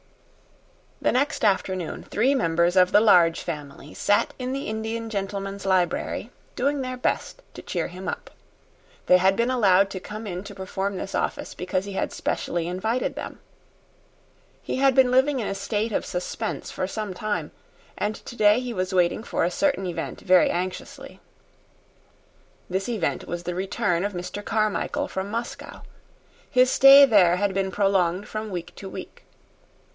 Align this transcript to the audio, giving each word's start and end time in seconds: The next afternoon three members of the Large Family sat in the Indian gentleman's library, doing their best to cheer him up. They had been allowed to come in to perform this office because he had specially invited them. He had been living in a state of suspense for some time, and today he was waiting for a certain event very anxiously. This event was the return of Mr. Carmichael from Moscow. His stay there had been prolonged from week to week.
The 0.99 1.11
next 1.11 1.43
afternoon 1.45 2.03
three 2.03 2.33
members 2.33 2.75
of 2.75 2.91
the 2.91 3.01
Large 3.01 3.41
Family 3.41 3.93
sat 3.93 4.33
in 4.39 4.51
the 4.51 4.67
Indian 4.67 5.11
gentleman's 5.11 5.65
library, 5.65 6.31
doing 6.55 6.81
their 6.81 6.97
best 6.97 7.41
to 7.53 7.61
cheer 7.61 7.87
him 7.87 8.07
up. 8.07 8.31
They 9.05 9.17
had 9.17 9.35
been 9.35 9.51
allowed 9.51 9.91
to 9.91 9.99
come 9.99 10.25
in 10.25 10.43
to 10.43 10.55
perform 10.55 10.97
this 10.97 11.13
office 11.13 11.53
because 11.53 11.85
he 11.85 11.93
had 11.93 12.11
specially 12.13 12.67
invited 12.67 13.15
them. 13.15 13.39
He 14.61 14.77
had 14.77 14.93
been 14.95 15.11
living 15.11 15.39
in 15.39 15.47
a 15.47 15.55
state 15.55 15.91
of 15.91 16.05
suspense 16.05 16.71
for 16.71 16.87
some 16.87 17.13
time, 17.13 17.51
and 17.97 18.15
today 18.15 18.59
he 18.59 18.73
was 18.73 18.93
waiting 18.93 19.23
for 19.23 19.43
a 19.43 19.51
certain 19.51 19.85
event 19.85 20.21
very 20.21 20.49
anxiously. 20.49 21.19
This 22.69 22.87
event 22.89 23.27
was 23.27 23.43
the 23.43 23.55
return 23.55 24.03
of 24.03 24.13
Mr. 24.13 24.43
Carmichael 24.45 25.07
from 25.07 25.29
Moscow. 25.29 25.81
His 26.49 26.71
stay 26.71 27.05
there 27.05 27.35
had 27.35 27.53
been 27.55 27.69
prolonged 27.69 28.27
from 28.27 28.49
week 28.51 28.73
to 28.75 28.89
week. 28.89 29.25